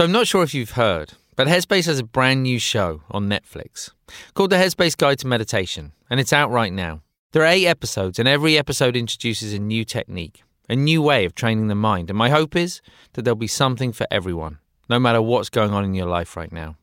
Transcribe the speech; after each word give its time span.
So 0.00 0.04
I'm 0.04 0.12
not 0.12 0.26
sure 0.26 0.42
if 0.42 0.54
you've 0.54 0.70
heard, 0.70 1.12
but 1.36 1.46
Headspace 1.46 1.84
has 1.84 1.98
a 1.98 2.02
brand 2.02 2.42
new 2.42 2.58
show 2.58 3.02
on 3.10 3.28
Netflix 3.28 3.90
called 4.32 4.48
The 4.48 4.56
Headspace 4.56 4.96
Guide 4.96 5.18
to 5.18 5.26
Meditation, 5.26 5.92
and 6.08 6.18
it's 6.18 6.32
out 6.32 6.50
right 6.50 6.72
now. 6.72 7.02
There 7.32 7.42
are 7.42 7.46
eight 7.46 7.66
episodes, 7.66 8.18
and 8.18 8.26
every 8.26 8.56
episode 8.56 8.96
introduces 8.96 9.52
a 9.52 9.58
new 9.58 9.84
technique, 9.84 10.42
a 10.70 10.74
new 10.74 11.02
way 11.02 11.26
of 11.26 11.34
training 11.34 11.68
the 11.68 11.74
mind. 11.74 12.08
And 12.08 12.16
my 12.16 12.30
hope 12.30 12.56
is 12.56 12.80
that 13.12 13.26
there'll 13.26 13.36
be 13.36 13.46
something 13.46 13.92
for 13.92 14.06
everyone, 14.10 14.56
no 14.88 14.98
matter 14.98 15.20
what's 15.20 15.50
going 15.50 15.72
on 15.72 15.84
in 15.84 15.92
your 15.92 16.06
life 16.06 16.34
right 16.34 16.50
now. 16.50 16.76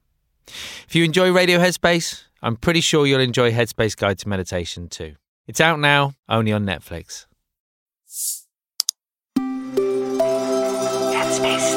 If 0.88 0.94
you 0.94 1.04
enjoy 1.04 1.32
Radio 1.32 1.58
Headspace, 1.58 2.26
I'm 2.44 2.56
pretty 2.56 2.82
sure 2.82 3.08
you'll 3.08 3.20
enjoy 3.20 3.52
Headspace 3.52 3.98
Guide 3.98 4.20
to 4.20 4.30
Meditation 4.30 4.90
too. 4.90 5.16
It's 5.48 5.60
out 5.60 5.80
now, 5.80 6.14
only 6.30 6.52
on 6.52 6.68
Netflix. 6.68 7.26
Headspace 11.16 11.77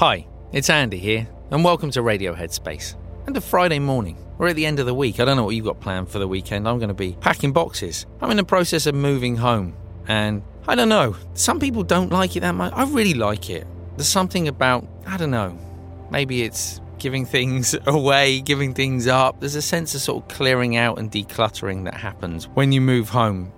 Hi, 0.00 0.26
it's 0.50 0.70
Andy 0.70 0.96
here, 0.96 1.28
and 1.50 1.62
welcome 1.62 1.90
to 1.90 2.00
Radio 2.00 2.34
Headspace. 2.34 2.94
And 3.26 3.36
a 3.36 3.40
Friday 3.42 3.78
morning. 3.78 4.16
We're 4.38 4.48
at 4.48 4.56
the 4.56 4.64
end 4.64 4.80
of 4.80 4.86
the 4.86 4.94
week. 4.94 5.20
I 5.20 5.26
don't 5.26 5.36
know 5.36 5.44
what 5.44 5.54
you've 5.54 5.66
got 5.66 5.78
planned 5.78 6.08
for 6.08 6.18
the 6.18 6.26
weekend. 6.26 6.66
I'm 6.66 6.78
going 6.78 6.88
to 6.88 6.94
be 6.94 7.18
packing 7.20 7.52
boxes. 7.52 8.06
I'm 8.22 8.30
in 8.30 8.38
the 8.38 8.44
process 8.44 8.86
of 8.86 8.94
moving 8.94 9.36
home, 9.36 9.76
and 10.08 10.42
I 10.66 10.74
don't 10.74 10.88
know. 10.88 11.16
Some 11.34 11.60
people 11.60 11.82
don't 11.82 12.10
like 12.10 12.34
it 12.34 12.40
that 12.40 12.54
much. 12.54 12.72
I 12.74 12.84
really 12.84 13.12
like 13.12 13.50
it. 13.50 13.66
There's 13.98 14.08
something 14.08 14.48
about, 14.48 14.88
I 15.06 15.18
don't 15.18 15.30
know, 15.30 15.58
maybe 16.10 16.44
it's 16.44 16.80
giving 16.98 17.26
things 17.26 17.76
away, 17.86 18.40
giving 18.40 18.72
things 18.72 19.06
up. 19.06 19.40
There's 19.40 19.54
a 19.54 19.60
sense 19.60 19.94
of 19.94 20.00
sort 20.00 20.24
of 20.24 20.34
clearing 20.34 20.76
out 20.76 20.98
and 20.98 21.12
decluttering 21.12 21.84
that 21.84 21.92
happens 21.92 22.48
when 22.54 22.72
you 22.72 22.80
move 22.80 23.10
home. 23.10 23.52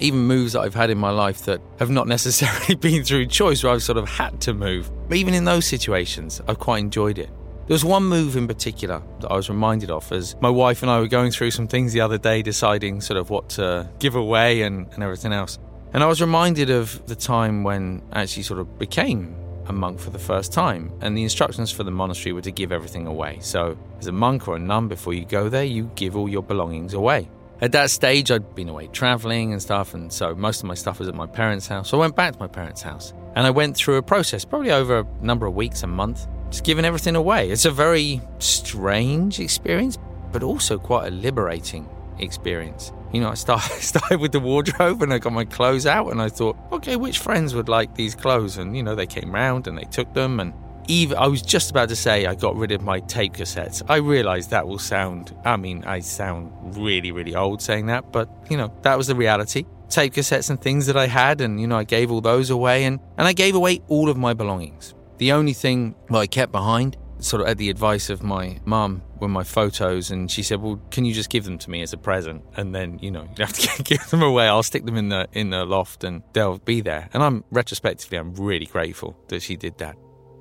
Even 0.00 0.20
moves 0.20 0.52
that 0.52 0.60
I've 0.60 0.74
had 0.74 0.90
in 0.90 0.98
my 0.98 1.10
life 1.10 1.44
that 1.46 1.60
have 1.78 1.90
not 1.90 2.06
necessarily 2.16 2.74
been 2.74 3.04
through 3.04 3.26
choice, 3.26 3.62
where 3.62 3.72
I've 3.72 3.82
sort 3.82 3.98
of 3.98 4.08
had 4.08 4.40
to 4.42 4.54
move. 4.54 4.90
But 5.08 5.18
even 5.18 5.34
in 5.34 5.44
those 5.44 5.66
situations, 5.66 6.40
I've 6.48 6.58
quite 6.58 6.78
enjoyed 6.78 7.18
it. 7.18 7.30
There 7.66 7.74
was 7.74 7.84
one 7.84 8.04
move 8.04 8.36
in 8.36 8.46
particular 8.46 9.02
that 9.20 9.28
I 9.28 9.34
was 9.34 9.48
reminded 9.48 9.90
of 9.90 10.10
as 10.12 10.36
my 10.40 10.50
wife 10.50 10.82
and 10.82 10.90
I 10.90 11.00
were 11.00 11.08
going 11.08 11.32
through 11.32 11.50
some 11.50 11.66
things 11.66 11.92
the 11.92 12.00
other 12.00 12.16
day, 12.16 12.40
deciding 12.40 13.00
sort 13.00 13.18
of 13.18 13.28
what 13.28 13.48
to 13.50 13.90
give 13.98 14.14
away 14.14 14.62
and, 14.62 14.86
and 14.92 15.02
everything 15.02 15.32
else. 15.32 15.58
And 15.92 16.02
I 16.02 16.06
was 16.06 16.20
reminded 16.20 16.70
of 16.70 17.04
the 17.06 17.16
time 17.16 17.64
when 17.64 18.02
I 18.12 18.22
actually 18.22 18.44
sort 18.44 18.60
of 18.60 18.78
became 18.78 19.34
a 19.68 19.72
monk 19.72 19.98
for 19.98 20.10
the 20.10 20.18
first 20.18 20.52
time. 20.52 20.92
And 21.00 21.16
the 21.16 21.22
instructions 21.22 21.70
for 21.70 21.84
the 21.84 21.90
monastery 21.90 22.32
were 22.32 22.42
to 22.42 22.50
give 22.50 22.72
everything 22.72 23.06
away. 23.06 23.38
So, 23.40 23.76
as 23.98 24.06
a 24.06 24.12
monk 24.12 24.48
or 24.48 24.56
a 24.56 24.58
nun, 24.58 24.88
before 24.88 25.14
you 25.14 25.24
go 25.24 25.48
there, 25.48 25.64
you 25.64 25.90
give 25.94 26.16
all 26.16 26.28
your 26.28 26.42
belongings 26.42 26.94
away. 26.94 27.28
At 27.60 27.72
that 27.72 27.90
stage, 27.90 28.30
I'd 28.30 28.54
been 28.54 28.68
away 28.68 28.88
traveling 28.88 29.52
and 29.52 29.62
stuff, 29.62 29.94
and 29.94 30.12
so 30.12 30.34
most 30.34 30.60
of 30.60 30.66
my 30.66 30.74
stuff 30.74 30.98
was 30.98 31.08
at 31.08 31.14
my 31.14 31.26
parents' 31.26 31.66
house. 31.66 31.88
So 31.88 31.96
I 31.96 32.00
went 32.00 32.14
back 32.14 32.34
to 32.34 32.38
my 32.38 32.46
parents' 32.46 32.82
house 32.82 33.14
and 33.34 33.46
I 33.46 33.50
went 33.50 33.76
through 33.76 33.96
a 33.96 34.02
process, 34.02 34.44
probably 34.44 34.72
over 34.72 34.98
a 34.98 35.06
number 35.22 35.46
of 35.46 35.54
weeks, 35.54 35.82
a 35.82 35.86
month, 35.86 36.26
just 36.50 36.64
giving 36.64 36.84
everything 36.84 37.16
away. 37.16 37.50
It's 37.50 37.64
a 37.64 37.70
very 37.70 38.20
strange 38.40 39.40
experience, 39.40 39.96
but 40.32 40.42
also 40.42 40.78
quite 40.78 41.08
a 41.08 41.10
liberating 41.10 41.88
experience. 42.18 42.92
You 43.12 43.20
know, 43.20 43.30
I 43.30 43.34
started, 43.34 43.72
started 43.80 44.20
with 44.20 44.32
the 44.32 44.40
wardrobe 44.40 45.02
and 45.02 45.12
I 45.12 45.18
got 45.18 45.32
my 45.32 45.44
clothes 45.46 45.86
out 45.86 46.08
and 46.08 46.20
I 46.20 46.28
thought, 46.28 46.56
okay, 46.72 46.96
which 46.96 47.20
friends 47.20 47.54
would 47.54 47.70
like 47.70 47.94
these 47.94 48.14
clothes? 48.14 48.58
And, 48.58 48.76
you 48.76 48.82
know, 48.82 48.94
they 48.94 49.06
came 49.06 49.34
round 49.34 49.66
and 49.66 49.78
they 49.78 49.84
took 49.84 50.12
them. 50.12 50.40
And 50.40 50.52
even, 50.88 51.16
I 51.18 51.26
was 51.26 51.42
just 51.42 51.70
about 51.70 51.88
to 51.90 51.96
say 51.96 52.26
I 52.26 52.34
got 52.34 52.56
rid 52.56 52.72
of 52.72 52.82
my 52.82 53.00
tape 53.00 53.34
cassettes. 53.34 53.82
I 53.88 53.96
realized 53.96 54.50
that 54.50 54.66
will 54.66 54.78
sound, 54.78 55.34
I 55.44 55.56
mean, 55.56 55.84
I 55.84 56.00
sound 56.00 56.52
really, 56.76 57.12
really 57.12 57.34
old 57.34 57.62
saying 57.62 57.86
that, 57.86 58.12
but, 58.12 58.28
you 58.50 58.56
know, 58.56 58.72
that 58.82 58.96
was 58.96 59.06
the 59.06 59.14
reality. 59.14 59.64
Tape 59.88 60.14
cassettes 60.14 60.50
and 60.50 60.60
things 60.60 60.86
that 60.86 60.96
I 60.96 61.06
had, 61.06 61.40
and, 61.40 61.60
you 61.60 61.66
know, 61.66 61.76
I 61.76 61.84
gave 61.84 62.10
all 62.10 62.20
those 62.20 62.50
away 62.50 62.84
and, 62.84 63.00
and 63.16 63.26
I 63.26 63.32
gave 63.32 63.54
away 63.54 63.82
all 63.88 64.08
of 64.08 64.16
my 64.16 64.34
belongings. 64.34 64.94
The 65.18 65.32
only 65.32 65.52
thing 65.52 65.94
that 66.10 66.18
I 66.18 66.26
kept 66.26 66.52
behind 66.52 66.96
sort 67.18 67.42
of 67.42 67.48
at 67.48 67.58
the 67.58 67.70
advice 67.70 68.10
of 68.10 68.22
my 68.22 68.58
mum 68.64 69.02
were 69.20 69.28
my 69.28 69.42
photos 69.42 70.10
and 70.10 70.30
she 70.30 70.42
said 70.42 70.60
well 70.60 70.80
can 70.90 71.04
you 71.04 71.14
just 71.14 71.30
give 71.30 71.44
them 71.44 71.56
to 71.56 71.70
me 71.70 71.80
as 71.82 71.92
a 71.92 71.96
present 71.96 72.44
and 72.56 72.74
then 72.74 72.98
you 73.00 73.10
know 73.10 73.22
you 73.38 73.44
have 73.44 73.52
to 73.52 73.82
give 73.82 74.04
them 74.10 74.22
away 74.22 74.46
i'll 74.46 74.62
stick 74.62 74.84
them 74.84 74.96
in 74.96 75.08
the 75.08 75.26
in 75.32 75.50
the 75.50 75.64
loft 75.64 76.04
and 76.04 76.22
they'll 76.32 76.58
be 76.58 76.80
there 76.80 77.08
and 77.14 77.22
i'm 77.22 77.42
retrospectively 77.50 78.18
i'm 78.18 78.34
really 78.34 78.66
grateful 78.66 79.16
that 79.28 79.40
she 79.40 79.56
did 79.56 79.76
that 79.78 79.96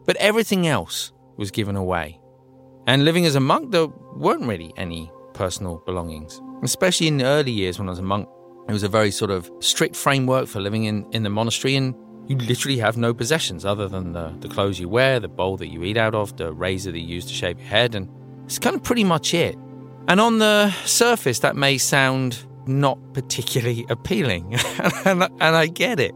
but 0.05 0.15
everything 0.17 0.67
else 0.67 1.11
was 1.37 1.51
given 1.51 1.75
away 1.75 2.19
and 2.87 3.03
living 3.05 3.25
as 3.25 3.35
a 3.35 3.39
monk 3.39 3.71
there 3.71 3.87
weren't 4.15 4.43
really 4.43 4.73
any 4.77 5.11
personal 5.33 5.81
belongings 5.85 6.41
especially 6.63 7.07
in 7.07 7.17
the 7.17 7.25
early 7.25 7.51
years 7.51 7.77
when 7.77 7.87
i 7.87 7.91
was 7.91 7.99
a 7.99 8.03
monk 8.03 8.27
it 8.67 8.71
was 8.71 8.83
a 8.83 8.89
very 8.89 9.11
sort 9.11 9.31
of 9.31 9.51
strict 9.59 9.95
framework 9.95 10.47
for 10.47 10.59
living 10.59 10.85
in 10.85 11.05
in 11.11 11.23
the 11.23 11.29
monastery 11.29 11.75
and 11.75 11.95
you 12.27 12.37
literally 12.37 12.77
have 12.77 12.97
no 12.97 13.13
possessions 13.13 13.65
other 13.65 13.87
than 13.87 14.13
the, 14.13 14.33
the 14.39 14.47
clothes 14.47 14.79
you 14.79 14.89
wear, 14.89 15.19
the 15.19 15.27
bowl 15.27 15.57
that 15.57 15.67
you 15.67 15.83
eat 15.83 15.97
out 15.97 16.15
of, 16.15 16.35
the 16.37 16.51
razor 16.53 16.91
that 16.91 16.99
you 16.99 17.07
use 17.15 17.25
to 17.25 17.33
shave 17.33 17.59
your 17.59 17.67
head, 17.67 17.95
and 17.95 18.09
it's 18.45 18.59
kind 18.59 18.75
of 18.75 18.83
pretty 18.83 19.03
much 19.03 19.33
it. 19.33 19.55
And 20.07 20.19
on 20.19 20.39
the 20.39 20.71
surface, 20.85 21.39
that 21.39 21.55
may 21.55 21.77
sound 21.77 22.45
not 22.67 22.97
particularly 23.13 23.85
appealing, 23.89 24.55
and, 25.05 25.23
and 25.39 25.55
I 25.55 25.67
get 25.67 25.99
it. 25.99 26.13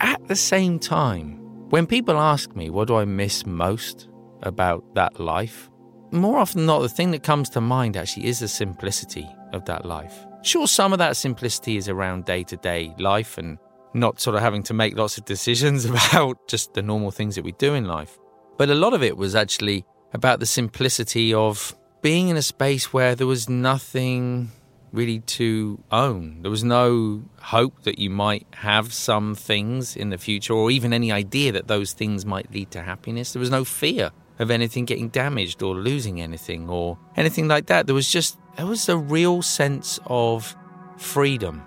At 0.00 0.26
the 0.28 0.36
same 0.36 0.78
time, 0.78 1.37
when 1.70 1.86
people 1.86 2.18
ask 2.18 2.54
me 2.56 2.70
what 2.70 2.88
do 2.88 2.96
I 2.96 3.04
miss 3.04 3.44
most 3.44 4.08
about 4.42 4.94
that 4.94 5.20
life, 5.20 5.70
more 6.10 6.38
often 6.38 6.60
than 6.60 6.66
not, 6.66 6.80
the 6.80 6.88
thing 6.88 7.10
that 7.10 7.22
comes 7.22 7.50
to 7.50 7.60
mind 7.60 7.96
actually 7.96 8.26
is 8.26 8.38
the 8.38 8.48
simplicity 8.48 9.28
of 9.52 9.64
that 9.66 9.84
life. 9.84 10.26
Sure, 10.42 10.66
some 10.66 10.92
of 10.92 10.98
that 10.98 11.16
simplicity 11.16 11.76
is 11.76 11.88
around 11.88 12.24
day 12.24 12.42
to 12.44 12.56
day 12.56 12.94
life 12.98 13.36
and 13.36 13.58
not 13.94 14.20
sort 14.20 14.36
of 14.36 14.42
having 14.42 14.62
to 14.62 14.74
make 14.74 14.96
lots 14.96 15.18
of 15.18 15.24
decisions 15.24 15.84
about 16.06 16.48
just 16.48 16.74
the 16.74 16.82
normal 16.82 17.10
things 17.10 17.34
that 17.34 17.44
we 17.44 17.52
do 17.52 17.74
in 17.74 17.84
life. 17.84 18.18
But 18.56 18.70
a 18.70 18.74
lot 18.74 18.94
of 18.94 19.02
it 19.02 19.16
was 19.16 19.34
actually 19.34 19.84
about 20.14 20.40
the 20.40 20.46
simplicity 20.46 21.34
of 21.34 21.76
being 22.00 22.28
in 22.28 22.36
a 22.36 22.42
space 22.42 22.92
where 22.92 23.14
there 23.14 23.26
was 23.26 23.48
nothing 23.48 24.50
really 24.92 25.20
to 25.20 25.82
own. 25.90 26.42
There 26.42 26.50
was 26.50 26.64
no 26.64 27.22
hope 27.40 27.82
that 27.82 27.98
you 27.98 28.10
might 28.10 28.46
have 28.54 28.92
some 28.92 29.34
things 29.34 29.96
in 29.96 30.10
the 30.10 30.18
future 30.18 30.54
or 30.54 30.70
even 30.70 30.92
any 30.92 31.12
idea 31.12 31.52
that 31.52 31.68
those 31.68 31.92
things 31.92 32.24
might 32.24 32.52
lead 32.52 32.70
to 32.72 32.82
happiness. 32.82 33.32
There 33.32 33.40
was 33.40 33.50
no 33.50 33.64
fear 33.64 34.10
of 34.38 34.50
anything 34.50 34.84
getting 34.84 35.08
damaged 35.08 35.62
or 35.62 35.74
losing 35.74 36.20
anything 36.20 36.68
or 36.68 36.98
anything 37.16 37.48
like 37.48 37.66
that. 37.66 37.86
There 37.86 37.94
was 37.94 38.10
just, 38.10 38.38
there 38.56 38.66
was 38.66 38.88
a 38.88 38.96
real 38.96 39.42
sense 39.42 39.98
of 40.06 40.56
freedom 40.96 41.62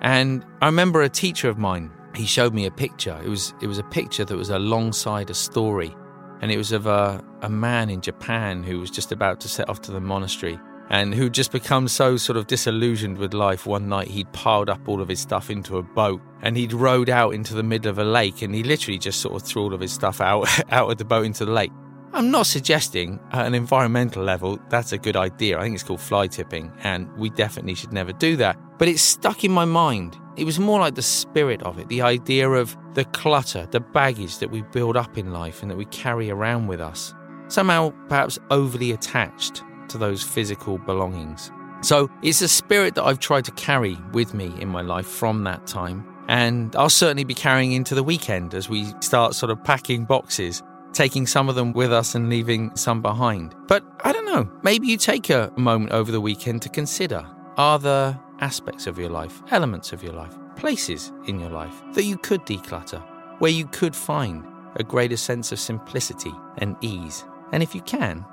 and 0.00 0.44
I 0.62 0.66
remember 0.66 1.02
a 1.02 1.08
teacher 1.08 1.48
of 1.48 1.58
mine, 1.58 1.90
he 2.14 2.24
showed 2.24 2.54
me 2.54 2.66
a 2.66 2.70
picture. 2.70 3.20
It 3.22 3.28
was 3.28 3.54
it 3.60 3.66
was 3.66 3.78
a 3.78 3.84
picture 3.84 4.24
that 4.24 4.36
was 4.36 4.50
alongside 4.50 5.30
a 5.30 5.34
story. 5.34 5.94
And 6.40 6.50
it 6.50 6.56
was 6.56 6.72
of 6.72 6.86
a, 6.86 7.22
a 7.42 7.50
man 7.50 7.90
in 7.90 8.00
Japan 8.00 8.62
who 8.62 8.80
was 8.80 8.90
just 8.90 9.12
about 9.12 9.40
to 9.40 9.48
set 9.48 9.68
off 9.68 9.82
to 9.82 9.92
the 9.92 10.00
monastery 10.00 10.58
and 10.90 11.14
who'd 11.14 11.32
just 11.32 11.52
become 11.52 11.88
so 11.88 12.16
sort 12.16 12.36
of 12.36 12.46
disillusioned 12.46 13.16
with 13.16 13.32
life 13.32 13.64
one 13.64 13.88
night 13.88 14.08
he'd 14.08 14.30
piled 14.32 14.68
up 14.68 14.88
all 14.88 15.00
of 15.00 15.08
his 15.08 15.20
stuff 15.20 15.48
into 15.48 15.78
a 15.78 15.82
boat 15.82 16.20
and 16.42 16.56
he'd 16.56 16.72
rowed 16.72 17.08
out 17.08 17.32
into 17.32 17.54
the 17.54 17.62
middle 17.62 17.90
of 17.90 17.98
a 17.98 18.04
lake 18.04 18.42
and 18.42 18.54
he 18.54 18.62
literally 18.62 18.98
just 18.98 19.20
sort 19.20 19.34
of 19.34 19.46
threw 19.46 19.62
all 19.62 19.74
of 19.74 19.80
his 19.80 19.92
stuff 19.92 20.20
out 20.20 20.46
out 20.72 20.90
of 20.90 20.98
the 20.98 21.04
boat 21.04 21.24
into 21.24 21.44
the 21.44 21.52
lake 21.52 21.72
I'm 22.12 22.32
not 22.32 22.46
suggesting 22.46 23.20
at 23.30 23.46
an 23.46 23.54
environmental 23.54 24.24
level 24.24 24.58
that's 24.68 24.92
a 24.92 24.98
good 24.98 25.14
idea. 25.14 25.58
I 25.58 25.62
think 25.62 25.74
it's 25.74 25.84
called 25.84 26.00
fly 26.00 26.26
tipping, 26.26 26.72
and 26.82 27.08
we 27.16 27.30
definitely 27.30 27.74
should 27.74 27.92
never 27.92 28.12
do 28.12 28.34
that. 28.36 28.58
But 28.78 28.88
it's 28.88 29.00
stuck 29.00 29.44
in 29.44 29.52
my 29.52 29.64
mind. 29.64 30.16
It 30.36 30.42
was 30.42 30.58
more 30.58 30.80
like 30.80 30.96
the 30.96 31.02
spirit 31.02 31.62
of 31.62 31.78
it, 31.78 31.88
the 31.88 32.02
idea 32.02 32.50
of 32.50 32.76
the 32.94 33.04
clutter, 33.04 33.66
the 33.70 33.78
baggage 33.78 34.38
that 34.38 34.50
we 34.50 34.62
build 34.62 34.96
up 34.96 35.18
in 35.18 35.32
life 35.32 35.62
and 35.62 35.70
that 35.70 35.76
we 35.76 35.84
carry 35.86 36.30
around 36.30 36.66
with 36.66 36.80
us. 36.80 37.14
Somehow, 37.46 37.92
perhaps 38.08 38.40
overly 38.50 38.90
attached 38.90 39.62
to 39.90 39.98
those 39.98 40.22
physical 40.22 40.78
belongings. 40.78 41.52
So 41.82 42.10
it's 42.22 42.42
a 42.42 42.48
spirit 42.48 42.94
that 42.96 43.04
I've 43.04 43.20
tried 43.20 43.44
to 43.46 43.52
carry 43.52 43.96
with 44.12 44.34
me 44.34 44.52
in 44.60 44.68
my 44.68 44.82
life 44.82 45.06
from 45.06 45.44
that 45.44 45.66
time. 45.66 46.06
And 46.28 46.76
I'll 46.76 46.90
certainly 46.90 47.24
be 47.24 47.34
carrying 47.34 47.72
into 47.72 47.94
the 47.94 48.02
weekend 48.02 48.54
as 48.54 48.68
we 48.68 48.92
start 49.00 49.34
sort 49.34 49.50
of 49.50 49.62
packing 49.64 50.04
boxes 50.04 50.62
taking 50.92 51.26
some 51.26 51.48
of 51.48 51.54
them 51.54 51.72
with 51.72 51.92
us 51.92 52.14
and 52.14 52.28
leaving 52.28 52.74
some 52.76 53.02
behind. 53.02 53.54
But 53.66 53.84
I 54.04 54.12
don't 54.12 54.26
know, 54.26 54.50
maybe 54.62 54.86
you 54.86 54.96
take 54.96 55.30
a 55.30 55.52
moment 55.56 55.92
over 55.92 56.10
the 56.10 56.20
weekend 56.20 56.62
to 56.62 56.68
consider 56.68 57.26
are 57.56 57.78
there 57.78 58.18
aspects 58.40 58.86
of 58.86 58.98
your 58.98 59.10
life, 59.10 59.42
elements 59.50 59.92
of 59.92 60.02
your 60.02 60.14
life, 60.14 60.36
places 60.56 61.12
in 61.26 61.38
your 61.38 61.50
life 61.50 61.82
that 61.94 62.04
you 62.04 62.16
could 62.16 62.44
declutter, 62.46 63.02
where 63.38 63.50
you 63.50 63.66
could 63.66 63.94
find 63.94 64.46
a 64.76 64.84
greater 64.84 65.16
sense 65.16 65.52
of 65.52 65.58
simplicity 65.58 66.32
and 66.58 66.76
ease? 66.80 67.24
And 67.52 67.62
if 67.62 67.74
you 67.74 67.82
can, 67.82 68.24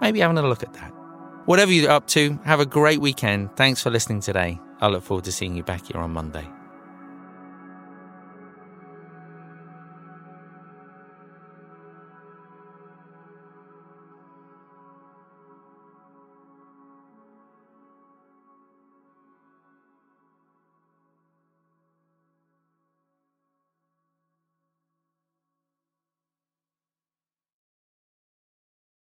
maybe 0.00 0.20
having 0.20 0.38
a 0.38 0.42
look 0.42 0.62
at 0.62 0.72
that. 0.74 0.92
Whatever 1.50 1.72
you're 1.72 1.90
up 1.90 2.06
to, 2.06 2.38
have 2.44 2.60
a 2.60 2.64
great 2.64 3.00
weekend. 3.00 3.56
Thanks 3.56 3.82
for 3.82 3.90
listening 3.90 4.20
today. 4.20 4.60
I 4.80 4.86
look 4.86 5.02
forward 5.02 5.24
to 5.24 5.32
seeing 5.32 5.56
you 5.56 5.64
back 5.64 5.84
here 5.84 6.00
on 6.00 6.12
Monday. 6.12 6.46